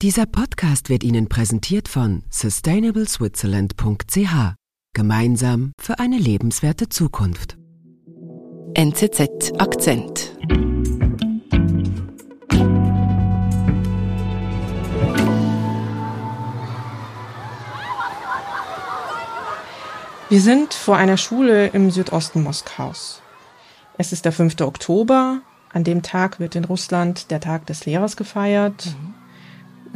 [0.00, 4.54] Dieser Podcast wird Ihnen präsentiert von sustainableswitzerland.ch.
[4.94, 7.58] Gemeinsam für eine lebenswerte Zukunft.
[8.74, 10.36] NZZ Akzent.
[20.28, 23.20] Wir sind vor einer Schule im Südosten Moskaus.
[23.96, 24.60] Es ist der 5.
[24.60, 25.40] Oktober.
[25.72, 28.86] An dem Tag wird in Russland der Tag des Lehrers gefeiert.
[28.86, 29.17] Mhm.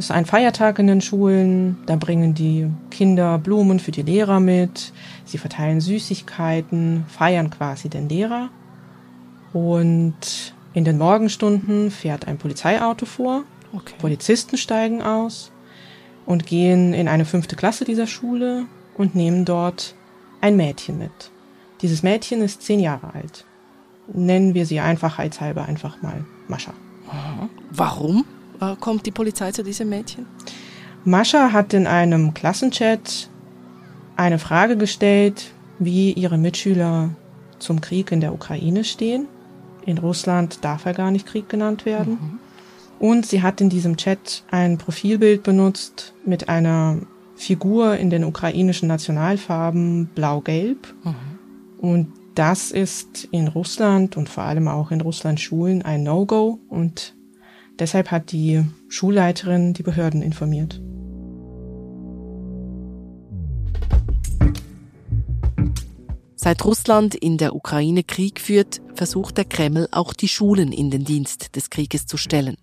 [0.03, 1.77] Es ist ein Feiertag in den Schulen.
[1.85, 4.91] Da bringen die Kinder Blumen für die Lehrer mit.
[5.23, 8.49] Sie verteilen Süßigkeiten, feiern quasi den Lehrer.
[9.53, 13.43] Und in den Morgenstunden fährt ein Polizeiauto vor.
[13.71, 13.93] Okay.
[13.97, 15.53] Polizisten steigen aus
[16.25, 18.65] und gehen in eine fünfte Klasse dieser Schule
[18.97, 19.95] und nehmen dort
[20.41, 21.31] ein Mädchen mit.
[21.81, 23.45] Dieses Mädchen ist zehn Jahre alt.
[24.11, 26.73] Nennen wir sie einfachheitshalber einfach mal Mascha.
[27.71, 28.25] Warum
[28.79, 30.25] kommt die Polizei zu diesem Mädchen?
[31.05, 33.29] Mascha hat in einem Klassenchat
[34.15, 37.09] eine Frage gestellt, wie ihre Mitschüler
[37.59, 39.27] zum Krieg in der Ukraine stehen.
[39.85, 42.13] In Russland darf er gar nicht Krieg genannt werden.
[42.13, 42.39] Mhm.
[42.99, 46.99] Und sie hat in diesem Chat ein Profilbild benutzt mit einer
[47.35, 50.93] Figur in den ukrainischen Nationalfarben blau-gelb.
[51.03, 51.15] Mhm.
[51.79, 57.13] Und das ist in Russland und vor allem auch in Russland Schulen ein No-Go und
[57.79, 60.81] deshalb hat die Schulleiterin die Behörden informiert.
[66.35, 71.05] Seit Russland in der Ukraine Krieg führt, versucht der Kreml auch die Schulen in den
[71.05, 72.57] Dienst des Krieges zu stellen.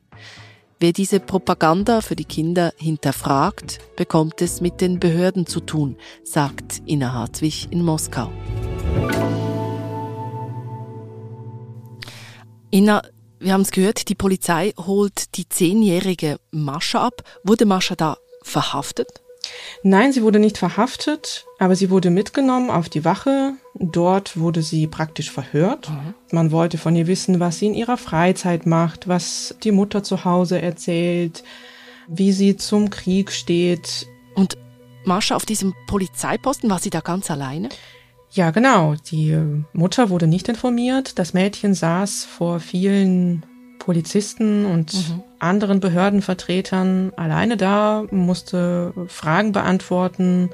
[0.78, 6.82] Wer diese Propaganda für die Kinder hinterfragt, bekommt es mit den Behörden zu tun, sagt
[6.86, 8.30] Ina Hartwig in Moskau.
[12.70, 13.02] Ina,
[13.40, 17.22] wir haben es gehört, die Polizei holt die zehnjährige Mascha ab.
[17.42, 19.08] Wurde Mascha da verhaftet?
[19.82, 23.54] Nein, sie wurde nicht verhaftet, aber sie wurde mitgenommen auf die Wache.
[23.74, 25.88] Dort wurde sie praktisch verhört.
[25.88, 26.14] Mhm.
[26.30, 30.24] Man wollte von ihr wissen, was sie in ihrer Freizeit macht, was die Mutter zu
[30.24, 31.42] Hause erzählt,
[32.08, 34.06] wie sie zum Krieg steht.
[34.34, 34.58] Und
[35.04, 37.70] Mascha auf diesem Polizeiposten, war sie da ganz alleine?
[38.32, 38.94] Ja, genau.
[39.10, 39.36] Die
[39.72, 41.18] Mutter wurde nicht informiert.
[41.18, 43.44] Das Mädchen saß vor vielen
[43.78, 45.22] Polizisten und mhm.
[45.40, 50.50] anderen Behördenvertretern alleine da, musste Fragen beantworten,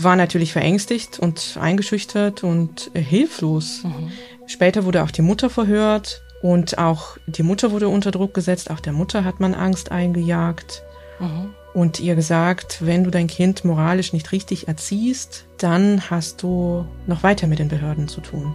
[0.00, 3.84] war natürlich verängstigt und eingeschüchtert und hilflos.
[3.84, 4.10] Mhm.
[4.46, 8.70] Später wurde auch die Mutter verhört und auch die Mutter wurde unter Druck gesetzt.
[8.70, 10.82] Auch der Mutter hat man Angst eingejagt.
[11.20, 16.86] Mhm und ihr gesagt, wenn du dein Kind moralisch nicht richtig erziehst, dann hast du
[17.06, 18.54] noch weiter mit den Behörden zu tun.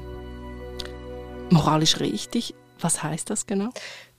[1.49, 2.55] Moralisch richtig?
[2.79, 3.69] Was heißt das genau?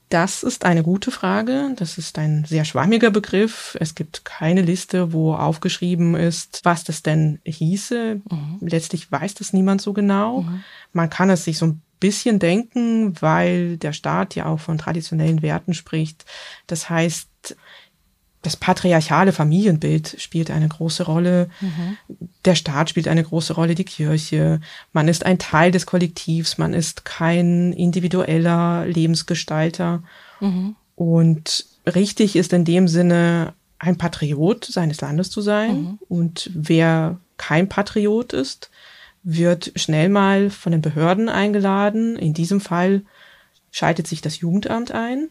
[0.09, 1.73] Das ist eine gute Frage.
[1.75, 3.75] Das ist ein sehr schwammiger Begriff.
[3.79, 8.21] Es gibt keine Liste, wo aufgeschrieben ist, was das denn hieße.
[8.29, 8.57] Mhm.
[8.61, 10.43] Letztlich weiß das niemand so genau.
[10.43, 10.63] Mhm.
[10.93, 15.41] Man kann es sich so ein bisschen denken, weil der Staat ja auch von traditionellen
[15.41, 16.25] Werten spricht.
[16.67, 17.27] Das heißt,
[18.47, 21.49] das patriarchale Familienbild spielt eine große Rolle.
[21.59, 21.97] Mhm.
[22.45, 24.61] Der Staat spielt eine große Rolle, die Kirche.
[24.93, 30.01] Man ist ein Teil des Kollektivs, man ist kein individueller Lebensgestalter.
[30.39, 30.77] Mhm.
[30.95, 35.81] Und richtig ist in dem Sinne, ein Patriot seines Landes zu sein.
[35.81, 35.99] Mhm.
[36.07, 38.71] Und wer kein Patriot ist,
[39.23, 42.15] wird schnell mal von den Behörden eingeladen.
[42.15, 43.01] In diesem Fall
[43.71, 45.27] schaltet sich das Jugendamt ein.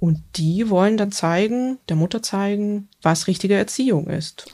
[0.00, 4.46] Und die wollen dann zeigen, der Mutter zeigen, was richtige Erziehung ist.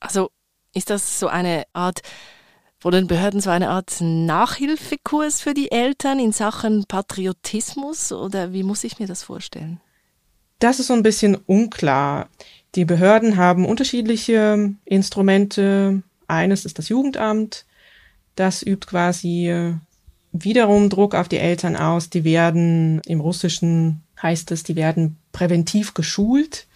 [0.00, 0.30] Also
[0.74, 2.02] ist das so eine Art,
[2.78, 8.64] von den Behörden so eine Art Nachhilfekurs für die Eltern in Sachen Patriotismus oder wie
[8.64, 9.80] muss ich mir das vorstellen?
[10.58, 12.28] Das ist so ein bisschen unklar.
[12.74, 16.02] Die Behörden haben unterschiedliche Instrumente.
[16.26, 17.66] Eines ist das Jugendamt.
[18.34, 19.74] Das übt quasi
[20.32, 22.10] wiederum Druck auf die Eltern aus.
[22.10, 26.66] Die werden im Russischen heißt es, die werden präventiv geschult.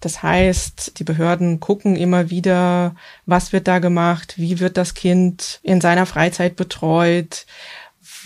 [0.00, 2.94] Das heißt, die Behörden gucken immer wieder,
[3.26, 7.46] was wird da gemacht, wie wird das Kind in seiner Freizeit betreut,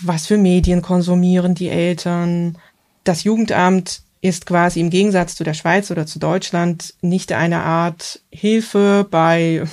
[0.01, 2.57] was für Medien konsumieren die Eltern.
[3.03, 8.21] Das Jugendamt ist quasi im Gegensatz zu der Schweiz oder zu Deutschland nicht eine Art
[8.29, 9.63] Hilfe bei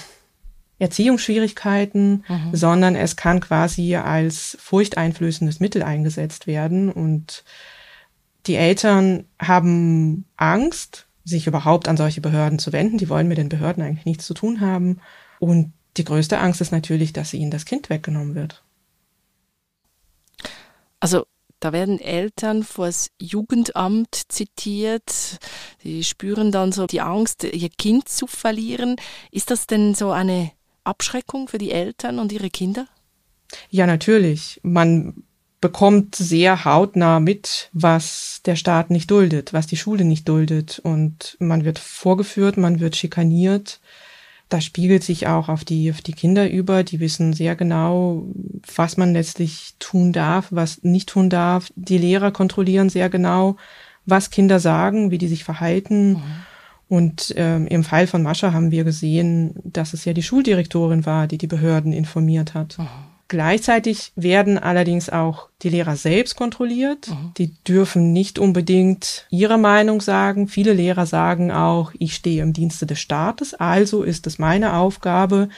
[0.79, 2.50] Erziehungsschwierigkeiten, mhm.
[2.53, 7.44] sondern es kann quasi als furchteinflößendes Mittel eingesetzt werden und
[8.49, 12.99] die Eltern haben Angst, sich überhaupt an solche Behörden zu wenden.
[12.99, 15.00] Die wollen mit den Behörden eigentlich nichts zu tun haben.
[15.39, 18.62] Und die größte Angst ist natürlich, dass ihnen das Kind weggenommen wird.
[21.00, 21.27] Also
[21.61, 25.39] Da werden Eltern vor das Jugendamt zitiert.
[25.83, 28.97] Die spüren dann so die Angst, ihr Kind zu verlieren.
[29.33, 30.53] Ist das denn so eine
[30.85, 32.87] Abschreckung für die Eltern und ihre Kinder?
[33.71, 34.61] Ja, natürlich.
[34.62, 35.25] Man
[35.61, 40.79] bekommt sehr hautnah mit, was der Staat nicht duldet, was die Schule nicht duldet.
[40.79, 43.81] Und man wird vorgeführt, man wird schikaniert.
[44.49, 46.85] Das spiegelt sich auch auf die, auf die Kinder über.
[46.85, 48.25] Die wissen sehr genau,
[48.77, 51.71] was man letztlich tun darf, was nicht tun darf.
[51.75, 53.57] Die Lehrer kontrollieren sehr genau,
[54.07, 56.13] was Kinder sagen, wie die sich verhalten.
[56.13, 56.23] Mhm.
[56.89, 61.27] Und ähm, im Fall von Mascha haben wir gesehen, dass es ja die Schuldirektorin war,
[61.27, 62.79] die die Behörden informiert hat.
[62.79, 62.89] Mhm.
[63.29, 67.09] Gleichzeitig werden allerdings auch die Lehrer selbst kontrolliert.
[67.09, 67.35] Mhm.
[67.37, 70.49] Die dürfen nicht unbedingt ihre Meinung sagen.
[70.49, 75.51] Viele Lehrer sagen auch, ich stehe im Dienste des Staates, also ist es meine Aufgabe,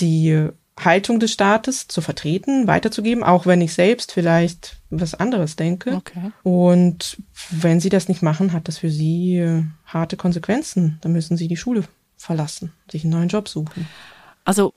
[0.00, 0.48] die
[0.84, 5.94] Haltung des Staates zu vertreten, weiterzugeben, auch wenn ich selbst vielleicht was anderes denke.
[5.94, 6.32] Okay.
[6.42, 7.18] Und
[7.50, 10.98] wenn sie das nicht machen, hat das für sie äh, harte Konsequenzen.
[11.00, 11.84] Dann müssen sie die Schule
[12.16, 13.88] verlassen, sich einen neuen Job suchen.
[14.44, 14.74] Also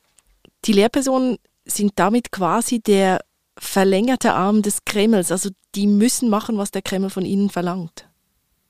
[0.66, 3.22] die Lehrpersonen sind damit quasi der
[3.58, 5.32] verlängerte Arm des Kremls.
[5.32, 8.08] Also die müssen machen, was der Kreml von ihnen verlangt.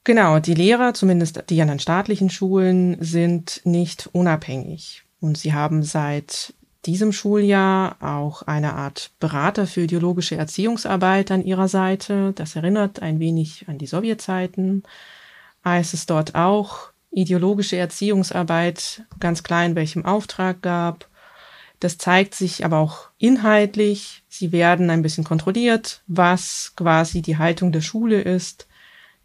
[0.03, 5.03] Genau, die Lehrer, zumindest die an den staatlichen Schulen, sind nicht unabhängig.
[5.19, 6.55] Und sie haben seit
[6.85, 12.33] diesem Schuljahr auch eine Art Berater für ideologische Erziehungsarbeit an ihrer Seite.
[12.33, 14.81] Das erinnert ein wenig an die Sowjetzeiten,
[15.61, 21.10] als es dort auch ideologische Erziehungsarbeit ganz klein welchem Auftrag gab
[21.81, 24.23] das zeigt sich aber auch inhaltlich.
[24.29, 28.67] Sie werden ein bisschen kontrolliert, was quasi die Haltung der Schule ist.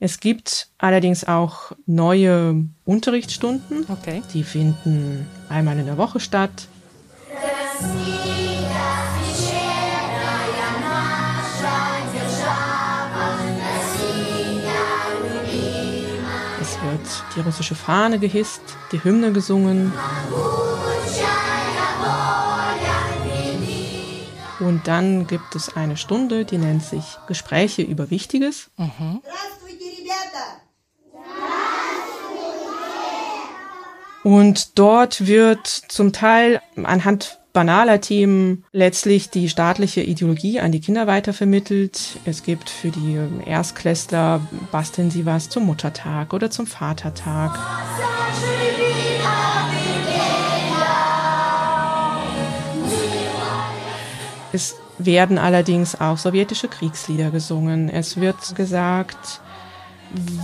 [0.01, 3.87] Es gibt allerdings auch neue Unterrichtsstunden.
[3.89, 4.23] Okay.
[4.33, 6.67] Die finden einmal in der Woche statt.
[16.61, 18.63] Es wird die russische Fahne gehisst,
[18.93, 19.93] die Hymne gesungen.
[24.67, 28.69] Und dann gibt es eine Stunde, die nennt sich Gespräche über Wichtiges.
[28.77, 29.21] Mhm.
[34.25, 41.07] Und dort wird zum Teil anhand banaler Themen letztlich die staatliche Ideologie an die Kinder
[41.07, 42.19] weitervermittelt.
[42.25, 44.41] Es gibt für die Erstklässler,
[44.73, 47.57] basteln sie was zum Muttertag oder zum Vatertag.
[54.57, 57.91] Es werden allerdings auch sowjetische Kriegslieder gesungen.
[57.91, 59.43] Es wird gesagt,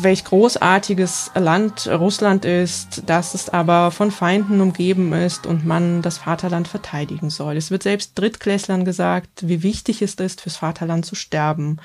[0.03, 6.19] welch großartiges Land Russland ist, dass es aber von Feinden umgeben ist und man das
[6.19, 7.56] Vaterland verteidigen soll.
[7.56, 11.79] Es wird selbst Drittklässlern gesagt, wie wichtig es ist, fürs Vaterland zu sterben.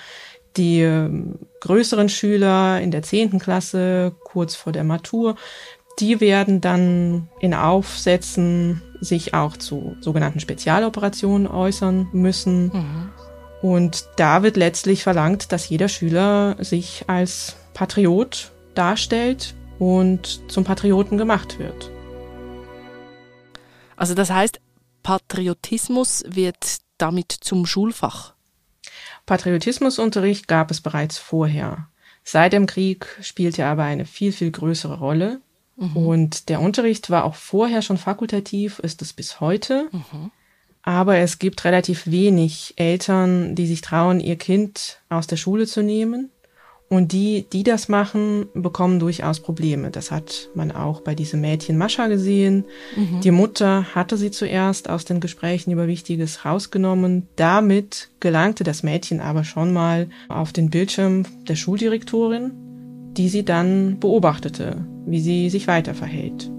[0.57, 5.37] Die ähm, größeren Schüler in der zehnten Klasse, kurz vor der Matur,
[5.99, 12.65] die werden dann in Aufsätzen sich auch zu sogenannten Spezialoperationen äußern müssen.
[12.67, 13.09] Mhm.
[13.61, 21.17] Und da wird letztlich verlangt, dass jeder Schüler sich als Patriot darstellt und zum Patrioten
[21.17, 21.91] gemacht wird.
[23.95, 24.59] Also das heißt,
[25.01, 28.33] Patriotismus wird damit zum Schulfach.
[29.25, 31.89] Patriotismusunterricht gab es bereits vorher.
[32.23, 35.41] Seit dem Krieg spielte er aber eine viel, viel größere Rolle.
[35.77, 35.97] Mhm.
[35.97, 39.87] Und der Unterricht war auch vorher schon fakultativ, ist es bis heute.
[39.91, 40.31] Mhm.
[40.81, 45.83] Aber es gibt relativ wenig Eltern, die sich trauen, ihr Kind aus der Schule zu
[45.83, 46.31] nehmen.
[46.89, 49.91] Und die, die das machen, bekommen durchaus Probleme.
[49.91, 52.63] Das hat man auch bei diesem Mädchen Mascha gesehen.
[52.95, 53.19] Mhm.
[53.19, 57.27] Die Mutter hatte sie zuerst aus den Gesprächen über Wichtiges rausgenommen.
[57.35, 62.66] Damit gelangte das Mädchen aber schon mal auf den Bildschirm der Schuldirektorin
[63.17, 66.51] die sie dann beobachtete, wie sie sich weiter verhält.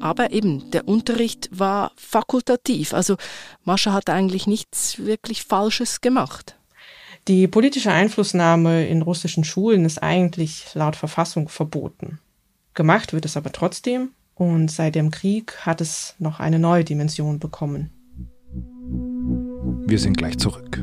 [0.00, 3.16] Aber eben, der Unterricht war fakultativ, also
[3.64, 6.56] Mascha hat eigentlich nichts wirklich Falsches gemacht.
[7.26, 12.18] Die politische Einflussnahme in russischen Schulen ist eigentlich laut Verfassung verboten.
[12.74, 17.38] Gemacht wird es aber trotzdem und seit dem Krieg hat es noch eine neue Dimension
[17.38, 17.90] bekommen.
[19.86, 20.82] Wir sind gleich zurück.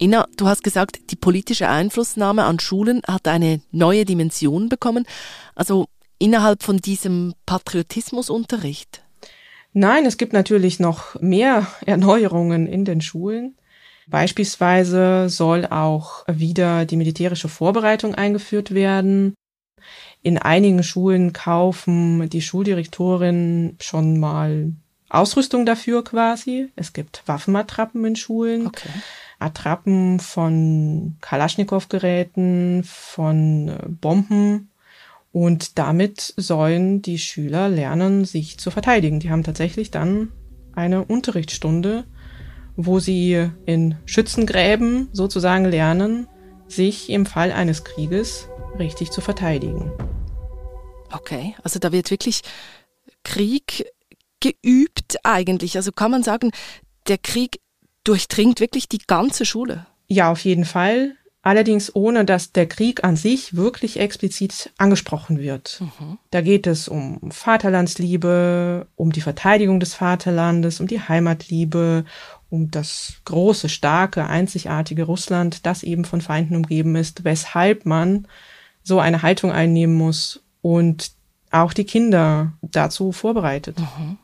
[0.00, 5.04] Inna, du hast gesagt, die politische Einflussnahme an Schulen hat eine neue Dimension bekommen.
[5.54, 5.88] Also
[6.18, 9.02] innerhalb von diesem Patriotismusunterricht.
[9.74, 13.56] Nein, es gibt natürlich noch mehr Erneuerungen in den Schulen.
[14.08, 19.34] Beispielsweise soll auch wieder die militärische Vorbereitung eingeführt werden.
[20.22, 24.72] In einigen Schulen kaufen die Schuldirektorinnen schon mal
[25.10, 26.70] Ausrüstung dafür quasi.
[26.74, 28.66] Es gibt Waffenattrappen in Schulen.
[28.66, 28.88] Okay.
[29.40, 34.70] Attrappen von Kalaschnikow-Geräten, von äh, Bomben.
[35.32, 39.20] Und damit sollen die Schüler lernen, sich zu verteidigen.
[39.20, 40.32] Die haben tatsächlich dann
[40.74, 42.04] eine Unterrichtsstunde,
[42.76, 46.26] wo sie in Schützengräben sozusagen lernen,
[46.68, 49.92] sich im Fall eines Krieges richtig zu verteidigen.
[51.12, 52.42] Okay, also da wird wirklich
[53.24, 53.86] Krieg
[54.40, 55.76] geübt eigentlich.
[55.76, 56.50] Also kann man sagen,
[57.08, 57.60] der Krieg
[58.04, 59.86] durchdringt wirklich die ganze Schule.
[60.06, 61.16] Ja, auf jeden Fall.
[61.42, 65.80] Allerdings ohne, dass der Krieg an sich wirklich explizit angesprochen wird.
[65.80, 66.18] Mhm.
[66.30, 72.04] Da geht es um Vaterlandsliebe, um die Verteidigung des Vaterlandes, um die Heimatliebe,
[72.50, 78.28] um das große, starke, einzigartige Russland, das eben von Feinden umgeben ist, weshalb man
[78.82, 81.12] so eine Haltung einnehmen muss und
[81.50, 83.78] auch die Kinder dazu vorbereitet.
[83.78, 84.18] Mhm.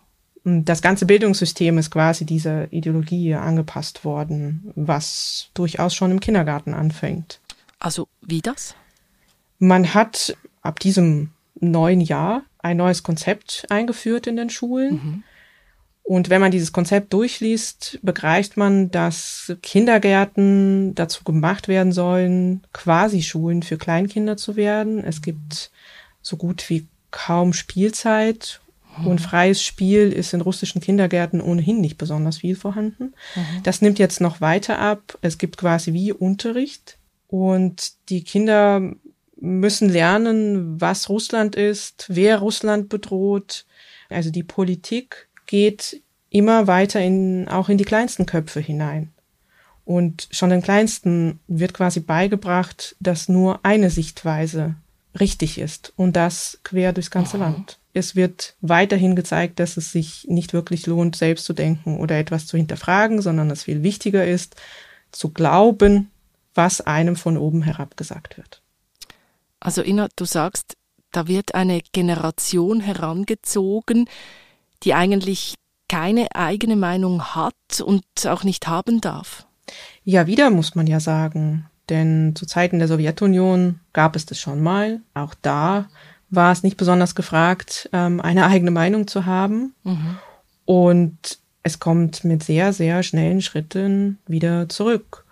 [0.48, 7.40] Das ganze Bildungssystem ist quasi dieser Ideologie angepasst worden, was durchaus schon im Kindergarten anfängt.
[7.80, 8.76] Also wie das?
[9.58, 14.92] Man hat ab diesem neuen Jahr ein neues Konzept eingeführt in den Schulen.
[14.92, 15.22] Mhm.
[16.04, 23.22] Und wenn man dieses Konzept durchliest, begreift man, dass Kindergärten dazu gemacht werden sollen, quasi
[23.22, 25.02] Schulen für Kleinkinder zu werden.
[25.02, 25.72] Es gibt
[26.22, 28.60] so gut wie kaum Spielzeit
[29.04, 33.14] und freies Spiel ist in russischen Kindergärten ohnehin nicht besonders viel vorhanden.
[33.34, 33.62] Mhm.
[33.62, 35.18] Das nimmt jetzt noch weiter ab.
[35.22, 36.98] Es gibt quasi wie Unterricht
[37.28, 38.92] und die Kinder
[39.38, 43.66] müssen lernen, was Russland ist, wer Russland bedroht.
[44.08, 49.12] Also die Politik geht immer weiter in, auch in die kleinsten Köpfe hinein.
[49.84, 54.74] Und schon den Kleinsten wird quasi beigebracht, dass nur eine Sichtweise
[55.20, 57.44] richtig ist und das quer durchs ganze Aha.
[57.44, 57.78] Land.
[57.96, 62.46] Es wird weiterhin gezeigt, dass es sich nicht wirklich lohnt, selbst zu denken oder etwas
[62.46, 64.54] zu hinterfragen, sondern es viel wichtiger ist,
[65.12, 66.10] zu glauben,
[66.54, 68.60] was einem von oben herab gesagt wird.
[69.60, 70.76] Also Ina, du sagst,
[71.10, 74.10] da wird eine Generation herangezogen,
[74.82, 75.54] die eigentlich
[75.88, 79.46] keine eigene Meinung hat und auch nicht haben darf.
[80.04, 81.70] Ja, wieder muss man ja sagen.
[81.88, 85.00] Denn zu Zeiten der Sowjetunion gab es das schon mal.
[85.14, 85.88] Auch da
[86.36, 89.74] war es nicht besonders gefragt, ähm, eine eigene Meinung zu haben.
[89.82, 90.18] Mhm.
[90.64, 95.24] Und es kommt mit sehr, sehr schnellen Schritten wieder zurück.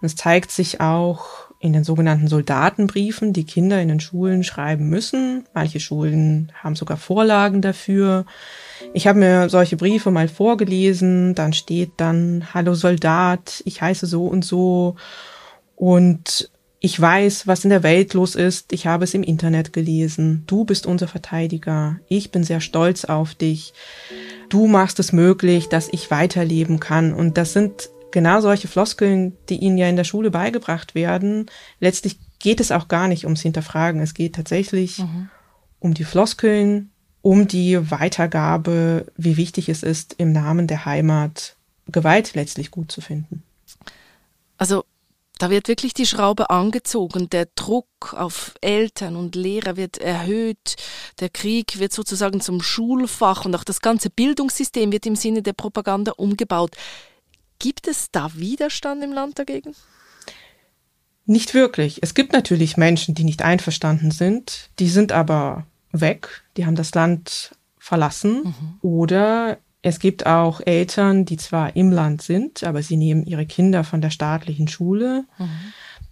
[0.00, 4.88] Und es zeigt sich auch in den sogenannten Soldatenbriefen, die Kinder in den Schulen schreiben
[4.88, 5.44] müssen.
[5.52, 8.24] Manche Schulen haben sogar Vorlagen dafür.
[8.94, 11.34] Ich habe mir solche Briefe mal vorgelesen.
[11.34, 14.96] Dann steht dann, Hallo Soldat, ich heiße so und so
[15.76, 16.50] und
[16.82, 18.72] ich weiß, was in der Welt los ist.
[18.72, 20.44] Ich habe es im Internet gelesen.
[20.46, 22.00] Du bist unser Verteidiger.
[22.08, 23.74] Ich bin sehr stolz auf dich.
[24.48, 27.12] Du machst es möglich, dass ich weiterleben kann.
[27.12, 31.46] Und das sind genau solche Floskeln, die ihnen ja in der Schule beigebracht werden.
[31.80, 34.00] Letztlich geht es auch gar nicht ums Hinterfragen.
[34.00, 35.28] Es geht tatsächlich mhm.
[35.80, 41.56] um die Floskeln, um die Weitergabe, wie wichtig es ist, im Namen der Heimat
[41.88, 43.42] Gewalt letztlich gut zu finden.
[44.56, 44.84] Also
[45.40, 50.76] da wird wirklich die Schraube angezogen, der Druck auf Eltern und Lehrer wird erhöht,
[51.18, 55.54] der Krieg wird sozusagen zum Schulfach und auch das ganze Bildungssystem wird im Sinne der
[55.54, 56.76] Propaganda umgebaut.
[57.58, 59.74] Gibt es da Widerstand im Land dagegen?
[61.24, 62.02] Nicht wirklich.
[62.02, 66.94] Es gibt natürlich Menschen, die nicht einverstanden sind, die sind aber weg, die haben das
[66.94, 68.78] Land verlassen mhm.
[68.82, 73.84] oder es gibt auch Eltern, die zwar im Land sind, aber sie nehmen ihre Kinder
[73.84, 75.24] von der staatlichen Schule.
[75.38, 75.48] Mhm.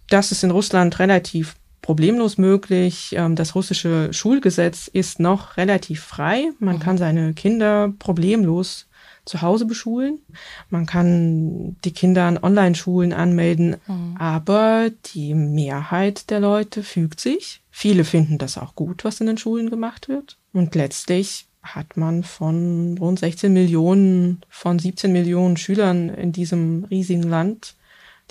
[0.09, 3.13] Das ist in Russland relativ problemlos möglich.
[3.15, 6.49] Ähm, das russische Schulgesetz ist noch relativ frei.
[6.59, 6.79] Man mhm.
[6.79, 8.87] kann seine Kinder problemlos
[9.25, 10.19] zu Hause beschulen.
[10.71, 14.17] Man kann die Kinder an Online-Schulen anmelden, mhm.
[14.17, 17.61] aber die Mehrheit der Leute fügt sich.
[17.69, 20.37] Viele finden das auch gut, was in den Schulen gemacht wird.
[20.51, 27.23] Und letztlich hat man von rund 16 Millionen von 17 Millionen Schülern in diesem riesigen
[27.23, 27.75] Land,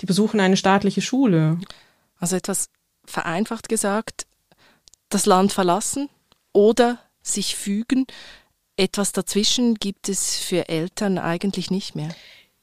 [0.01, 1.59] die besuchen eine staatliche Schule.
[2.17, 2.69] Also etwas
[3.05, 4.25] vereinfacht gesagt,
[5.09, 6.09] das Land verlassen
[6.53, 8.05] oder sich fügen.
[8.77, 12.09] Etwas dazwischen gibt es für Eltern eigentlich nicht mehr.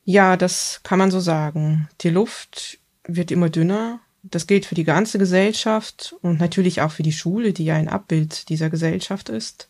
[0.04, 1.88] Ja, das kann man so sagen.
[2.00, 4.00] Die Luft wird immer dünner.
[4.23, 7.88] Das gilt für die ganze Gesellschaft und natürlich auch für die Schule, die ja ein
[7.88, 9.68] Abbild dieser Gesellschaft ist.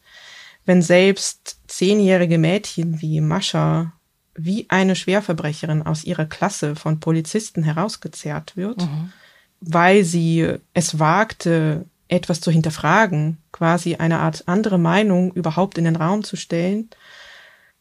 [0.66, 3.92] Wenn selbst zehnjährige Mädchen wie Mascha
[4.34, 9.12] wie eine Schwerverbrecherin aus ihrer Klasse von Polizisten herausgezerrt wird, mhm.
[9.60, 15.96] weil sie es wagte, etwas zu hinterfragen, quasi eine Art andere Meinung überhaupt in den
[15.96, 16.90] Raum zu stellen,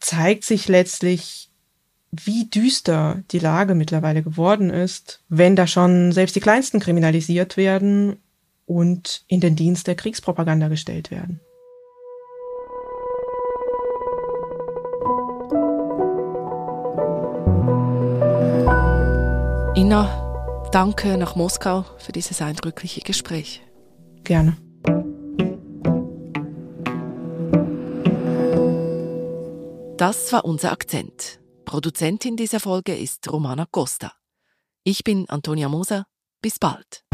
[0.00, 1.50] zeigt sich letztlich,
[2.10, 8.16] wie düster die Lage mittlerweile geworden ist, wenn da schon selbst die Kleinsten kriminalisiert werden
[8.64, 11.40] und in den Dienst der Kriegspropaganda gestellt werden.
[19.86, 23.62] Inna, danke nach Moskau für dieses eindrückliche Gespräch.
[24.24, 24.56] Gerne.
[29.96, 31.38] Das war unser Akzent.
[31.64, 34.12] Produzentin dieser Folge ist Romana Costa.
[34.82, 36.06] Ich bin Antonia Moser.
[36.42, 37.04] Bis bald.